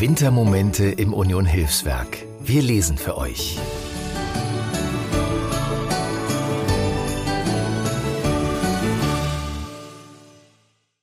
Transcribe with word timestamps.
Wintermomente 0.00 0.84
im 0.84 1.12
Union 1.12 1.44
Hilfswerk. 1.44 2.18
Wir 2.38 2.62
lesen 2.62 2.96
für 2.96 3.18
euch. 3.18 3.58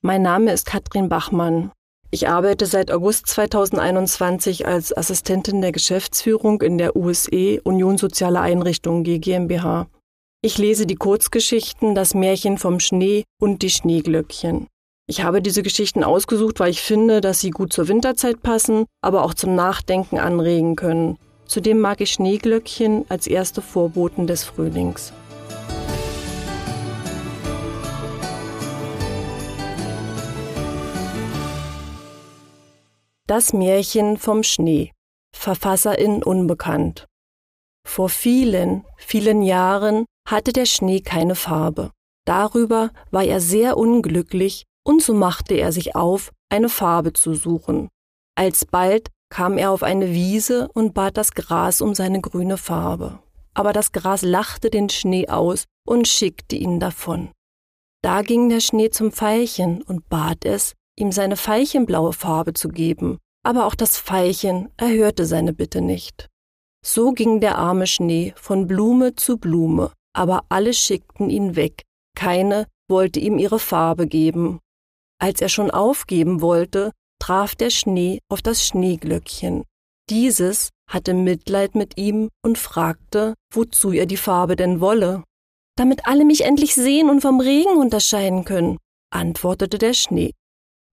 Mein 0.02 0.22
Name 0.22 0.54
ist 0.54 0.66
Katrin 0.66 1.10
Bachmann. 1.10 1.74
Ich 2.10 2.30
arbeite 2.30 2.68
seit 2.68 2.90
August 2.90 3.28
2021 3.28 4.66
als 4.66 4.96
Assistentin 4.96 5.60
der 5.60 5.74
Geschäftsführung 5.74 6.62
in 6.62 6.78
der 6.78 6.96
USE 6.96 7.60
Union 7.66 7.98
Soziale 7.98 8.40
Einrichtungen 8.40 9.04
GmbH. 9.04 9.88
Ich 10.42 10.58
lese 10.58 10.86
die 10.86 10.96
Kurzgeschichten 10.96 11.96
Das 11.96 12.14
Märchen 12.14 12.58
vom 12.58 12.80
Schnee 12.80 13.26
und 13.42 13.62
die 13.62 13.72
Schneeglöckchen. 13.72 14.68
Ich 15.08 15.22
habe 15.22 15.40
diese 15.40 15.62
Geschichten 15.62 16.04
ausgesucht, 16.04 16.60
weil 16.60 16.72
ich 16.72 16.82
finde, 16.82 17.22
dass 17.22 17.40
sie 17.40 17.52
gut 17.52 17.72
zur 17.72 17.88
Winterzeit 17.88 18.42
passen, 18.42 18.86
aber 19.02 19.24
auch 19.24 19.36
zum 19.36 19.54
Nachdenken 19.54 20.18
anregen 20.18 20.76
können. 20.76 21.20
Zudem 21.46 21.80
mag 21.80 22.02
ich 22.02 22.10
Schneeglöckchen 22.12 23.06
als 23.08 23.28
erste 23.28 23.62
Vorboten 23.62 24.26
des 24.26 24.44
Frühlings. 24.44 25.14
Das 33.28 33.54
Märchen 33.54 34.18
vom 34.18 34.42
Schnee. 34.42 34.92
Verfasserin 35.36 36.24
unbekannt. 36.24 37.06
Vor 37.88 38.10
vielen, 38.10 38.86
vielen 38.98 39.44
Jahren 39.44 40.06
hatte 40.28 40.52
der 40.52 40.66
Schnee 40.66 41.02
keine 41.02 41.36
Farbe. 41.36 41.92
Darüber 42.26 42.90
war 43.12 43.24
er 43.24 43.40
sehr 43.40 43.78
unglücklich 43.78 44.66
und 44.86 45.02
so 45.02 45.14
machte 45.14 45.56
er 45.56 45.72
sich 45.72 45.96
auf, 45.96 46.32
eine 46.50 46.70
Farbe 46.70 47.14
zu 47.14 47.34
suchen. 47.34 47.90
Alsbald 48.38 49.10
kam 49.30 49.58
er 49.58 49.72
auf 49.72 49.84
eine 49.84 50.12
Wiese 50.12 50.70
und 50.74 50.94
bat 50.94 51.18
das 51.18 51.32
Gras 51.32 51.82
um 51.82 51.96
seine 51.96 52.22
grüne 52.22 52.58
Farbe. 52.58 53.20
Aber 53.54 53.74
das 53.74 53.92
Gras 53.92 54.22
lachte 54.22 54.70
den 54.70 54.90
Schnee 54.90 55.28
aus 55.28 55.66
und 55.88 56.08
schickte 56.08 56.56
ihn 56.56 56.80
davon. 56.80 57.32
Da 58.04 58.22
ging 58.22 58.50
der 58.50 58.60
Schnee 58.60 58.90
zum 58.90 59.12
Veilchen 59.12 59.82
und 59.82 60.08
bat 60.10 60.46
es, 60.46 60.74
ihm 60.98 61.12
seine 61.12 61.38
veilchenblaue 61.38 62.14
Farbe 62.14 62.54
zu 62.54 62.70
geben, 62.70 63.18
aber 63.44 63.66
auch 63.66 63.76
das 63.76 63.98
Veilchen 63.98 64.70
erhörte 64.78 65.26
seine 65.26 65.54
Bitte 65.54 65.82
nicht. 65.82 66.28
So 66.86 67.14
ging 67.14 67.40
der 67.40 67.58
arme 67.58 67.88
Schnee 67.88 68.34
von 68.36 68.68
Blume 68.68 69.16
zu 69.16 69.38
Blume, 69.38 69.92
aber 70.14 70.44
alle 70.50 70.74
schickten 70.74 71.30
ihn 71.30 71.56
weg, 71.56 71.82
keine 72.16 72.68
wollte 72.88 73.20
ihm 73.20 73.40
ihre 73.40 73.58
Farbe 73.58 74.06
geben, 74.06 74.60
als 75.20 75.42
er 75.42 75.50
schon 75.50 75.72
aufgeben 75.72 76.42
wollte, 76.42 76.92
traf 77.20 77.56
der 77.56 77.70
Schnee 77.70 78.20
auf 78.30 78.42
das 78.42 78.66
Schneeglöckchen. 78.66 79.64
Dieses 80.10 80.70
hatte 80.88 81.14
Mitleid 81.14 81.76
mit 81.76 81.98
ihm 81.98 82.30
und 82.44 82.58
fragte, 82.58 83.34
wozu 83.52 83.92
er 83.92 84.06
die 84.06 84.18
Farbe 84.18 84.56
denn 84.56 84.80
wolle. 84.80 85.24
Damit 85.78 86.06
alle 86.06 86.26
mich 86.26 86.42
endlich 86.42 86.76
sehen 86.76 87.10
und 87.10 87.22
vom 87.22 87.40
Regen 87.40 87.78
unterscheiden 87.78 88.46
können, 88.46 88.78
antwortete 89.12 89.78
der 89.78 89.94
Schnee. 89.94 90.32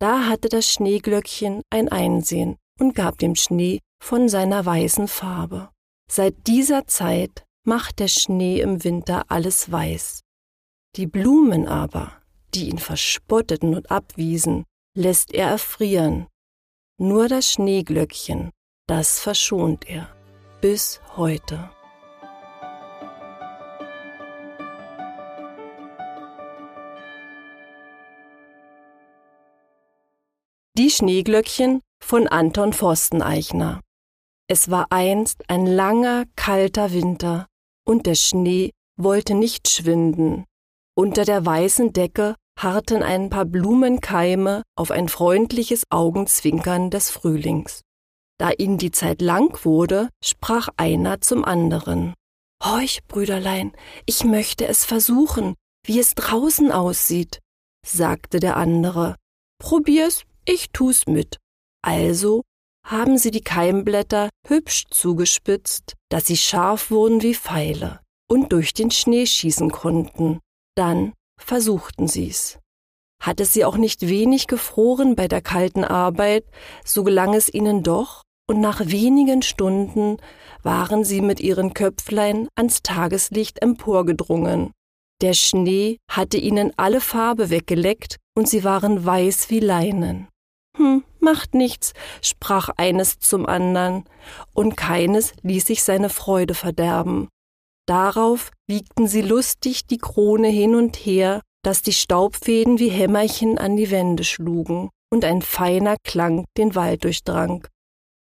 Da 0.01 0.27
hatte 0.27 0.49
das 0.49 0.69
Schneeglöckchen 0.69 1.63
ein 1.71 1.89
Einsehen 1.89 2.57
und 2.81 2.95
gab 2.95 3.19
dem 3.19 3.37
Schnee 3.37 3.81
von 4.03 4.29
seiner 4.29 4.65
weißen 4.65 5.07
Farbe. 5.09 5.71
Seit 6.11 6.47
dieser 6.47 6.87
Zeit 6.87 7.45
macht 7.65 8.01
der 8.01 8.09
Schnee 8.09 8.61
im 8.61 8.83
Winter 8.83 9.25
alles 9.29 9.71
weiß. 9.71 10.21
Die 10.97 11.07
Blumen 11.07 11.69
aber, 11.69 12.22
die 12.55 12.69
ihn 12.69 12.79
verspotteten 12.79 13.75
und 13.75 13.91
abwiesen, 13.91 14.65
lässt 14.95 15.33
er 15.33 15.49
erfrieren. 15.49 16.27
Nur 16.99 17.29
das 17.29 17.51
Schneeglöckchen, 17.53 18.51
das 18.87 19.19
verschont 19.19 19.89
er 19.89 20.15
bis 20.61 21.01
heute. 21.17 21.71
Die 30.79 30.91
Schneeglöckchen 30.91 31.81
von 32.03 32.29
Anton 32.29 32.73
Forsteneichner. 32.73 33.81
Es 34.49 34.71
war 34.71 34.87
einst 34.91 35.49
ein 35.49 35.67
langer, 35.67 36.25
kalter 36.37 36.93
Winter, 36.93 37.47
und 37.85 38.07
der 38.07 38.15
Schnee 38.15 38.71
wollte 38.97 39.35
nicht 39.35 39.69
schwinden. 39.69 40.45
Unter 40.95 41.25
der 41.25 41.45
weißen 41.45 41.93
Decke 41.93 42.37
harrten 42.59 43.03
ein 43.03 43.31
paar 43.31 43.45
Blumenkeime 43.45 44.63
auf 44.77 44.91
ein 44.91 45.09
freundliches 45.09 45.85
Augenzwinkern 45.91 46.91
des 46.91 47.11
Frühlings. 47.11 47.83
Da 48.39 48.51
ihnen 48.57 48.79
die 48.79 48.91
Zeit 48.91 49.21
lang 49.21 49.65
wurde, 49.65 50.09
sprach 50.25 50.69
einer 50.77 51.21
zum 51.21 51.45
anderen. 51.45 52.15
Horch, 52.63 53.01
Brüderlein, 53.09 53.73
ich 54.07 54.25
möchte 54.25 54.67
es 54.67 54.85
versuchen, 54.85 55.55
wie 55.85 55.99
es 55.99 56.15
draußen 56.15 56.71
aussieht, 56.71 57.41
sagte 57.85 58.41
der 58.41 58.57
andere. 58.57 59.17
Probier's, 59.59 60.25
ich 60.45 60.71
tu's 60.73 61.07
mit. 61.07 61.39
Also 61.83 62.43
haben 62.85 63.19
sie 63.19 63.31
die 63.31 63.43
Keimblätter 63.43 64.29
hübsch 64.47 64.87
zugespitzt, 64.91 65.95
dass 66.09 66.27
sie 66.27 66.37
scharf 66.37 66.91
wurden 66.91 67.23
wie 67.23 67.35
Pfeile 67.35 68.01
und 68.29 68.53
durch 68.53 68.75
den 68.75 68.91
Schnee 68.91 69.27
schießen 69.27 69.71
konnten. 69.71 70.41
Dann 70.77 71.13
versuchten 71.45 72.09
sie's. 72.09 72.59
Hat 73.21 73.41
es 73.41 73.53
sie 73.53 73.65
auch 73.65 73.77
nicht 73.77 74.09
wenig 74.09 74.47
gefroren 74.49 75.15
bei 75.15 75.29
der 75.29 75.43
kalten 75.43 75.85
Arbeit, 75.85 76.45
so 76.85 77.05
gelang 77.05 77.35
es 77.35 77.53
ihnen 77.53 77.83
doch, 77.83 78.23
und 78.49 78.61
nach 78.61 78.81
wenigen 78.85 79.43
Stunden 79.43 80.17
waren 80.63 81.05
sie 81.05 81.21
mit 81.21 81.41
ihren 81.41 81.73
Köpflein 81.75 82.49
ans 82.57 82.83
Tageslicht 82.83 83.63
emporgedrungen. 83.63 84.73
Der 85.21 85.35
Schnee 85.35 85.99
hatte 86.11 86.37
ihnen 86.37 86.73
alle 86.77 87.01
Farbe 87.01 87.51
weggeleckt, 87.51 88.17
und 88.35 88.49
sie 88.49 88.65
waren 88.65 89.05
weiß 89.05 89.51
wie 89.51 89.61
Leinen. 89.61 90.27
Hm, 90.77 91.05
macht 91.21 91.55
nichts, 91.55 91.93
sprach 92.23 92.71
eines 92.77 93.21
zum 93.21 93.47
andern, 93.47 94.05
und 94.53 94.77
keines 94.77 95.33
ließ 95.43 95.67
sich 95.67 95.85
seine 95.85 96.09
Freude 96.09 96.55
verderben. 96.55 97.29
Darauf 97.87 98.51
wiegten 98.69 99.09
sie 99.09 99.23
lustig 99.23 99.87
die 99.87 99.99
Krone 99.99 100.49
hin 100.49 100.75
und 100.75 100.97
her, 100.97 101.41
dass 101.65 101.83
die 101.83 101.93
Staubfäden 101.93 102.79
wie 102.79 102.91
Hämmerchen 102.91 103.59
an 103.59 103.77
die 103.77 103.91
Wände 103.91 104.25
schlugen 104.25 104.91
und 105.13 105.25
ein 105.25 105.43
feiner 105.43 105.97
Klang 106.05 106.45
den 106.57 106.75
Wald 106.75 107.05
durchdrang. 107.05 107.67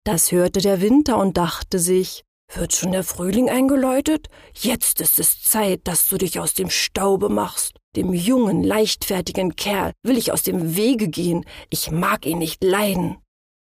Das 0.06 0.32
hörte 0.32 0.60
der 0.60 0.82
Winter 0.82 1.18
und 1.18 1.38
dachte 1.38 1.80
sich, 1.80 2.24
wird 2.52 2.76
schon 2.76 2.92
der 2.92 3.04
Frühling 3.04 3.50
eingeläutet? 3.50 4.28
Jetzt 4.54 5.02
ist 5.02 5.18
es 5.18 5.42
Zeit, 5.42 5.82
dass 5.86 6.08
du 6.08 6.18
dich 6.18 6.40
aus 6.40 6.54
dem 6.54 6.70
Staube 6.70 7.30
machst. 7.30 7.78
Dem 7.96 8.14
jungen, 8.14 8.64
leichtfertigen 8.64 9.56
Kerl 9.56 9.94
will 10.04 10.18
ich 10.18 10.32
aus 10.32 10.44
dem 10.44 10.76
Wege 10.76 11.08
gehen. 11.08 11.46
Ich 11.70 11.90
mag 11.90 12.26
ihn 12.26 12.40
nicht 12.40 12.64
leiden. 12.64 13.18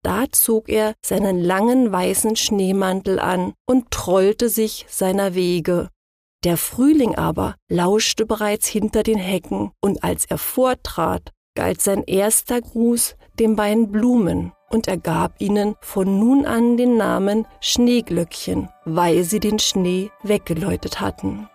Da 0.03 0.25
zog 0.31 0.67
er 0.69 0.93
seinen 1.05 1.39
langen 1.39 1.91
weißen 1.91 2.35
Schneemantel 2.35 3.19
an 3.19 3.53
und 3.67 3.91
trollte 3.91 4.49
sich 4.49 4.85
seiner 4.89 5.35
Wege. 5.35 5.89
Der 6.43 6.57
Frühling 6.57 7.15
aber 7.15 7.55
lauschte 7.69 8.25
bereits 8.25 8.67
hinter 8.67 9.03
den 9.03 9.19
Hecken, 9.19 9.71
und 9.79 10.03
als 10.03 10.25
er 10.25 10.39
vortrat, 10.39 11.29
galt 11.55 11.81
sein 11.81 12.03
erster 12.03 12.61
Gruß 12.61 13.15
den 13.39 13.55
beiden 13.55 13.91
Blumen, 13.91 14.51
und 14.69 14.87
er 14.87 14.97
gab 14.97 15.39
ihnen 15.39 15.75
von 15.81 16.17
nun 16.17 16.45
an 16.45 16.77
den 16.77 16.97
Namen 16.97 17.45
Schneeglöckchen, 17.59 18.69
weil 18.85 19.23
sie 19.23 19.39
den 19.39 19.59
Schnee 19.59 20.09
weggeläutet 20.23 20.99
hatten. 20.99 21.47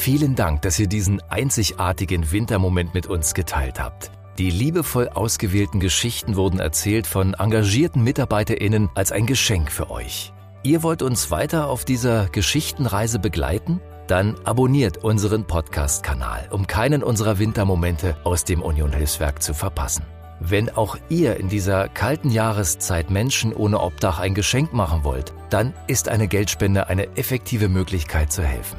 Vielen 0.00 0.34
Dank, 0.34 0.62
dass 0.62 0.78
ihr 0.78 0.86
diesen 0.86 1.20
einzigartigen 1.28 2.32
Wintermoment 2.32 2.94
mit 2.94 3.06
uns 3.06 3.34
geteilt 3.34 3.78
habt. 3.78 4.10
Die 4.38 4.48
liebevoll 4.48 5.10
ausgewählten 5.10 5.78
Geschichten 5.78 6.36
wurden 6.36 6.58
erzählt 6.58 7.06
von 7.06 7.34
engagierten 7.34 8.02
MitarbeiterInnen 8.02 8.88
als 8.94 9.12
ein 9.12 9.26
Geschenk 9.26 9.70
für 9.70 9.90
euch. 9.90 10.32
Ihr 10.62 10.82
wollt 10.82 11.02
uns 11.02 11.30
weiter 11.30 11.68
auf 11.68 11.84
dieser 11.84 12.30
Geschichtenreise 12.30 13.18
begleiten? 13.18 13.78
Dann 14.06 14.36
abonniert 14.44 15.04
unseren 15.04 15.46
Podcast-Kanal, 15.46 16.48
um 16.50 16.66
keinen 16.66 17.02
unserer 17.02 17.38
Wintermomente 17.38 18.16
aus 18.24 18.44
dem 18.44 18.62
Union 18.62 18.94
Hilfswerk 18.94 19.42
zu 19.42 19.52
verpassen. 19.52 20.06
Wenn 20.40 20.70
auch 20.70 20.96
ihr 21.10 21.36
in 21.36 21.50
dieser 21.50 21.88
kalten 21.88 22.30
Jahreszeit 22.30 23.10
Menschen 23.10 23.52
ohne 23.52 23.78
Obdach 23.78 24.18
ein 24.18 24.32
Geschenk 24.32 24.72
machen 24.72 25.04
wollt, 25.04 25.34
dann 25.50 25.74
ist 25.88 26.08
eine 26.08 26.26
Geldspende 26.26 26.86
eine 26.86 27.18
effektive 27.18 27.68
Möglichkeit 27.68 28.32
zu 28.32 28.42
helfen. 28.42 28.78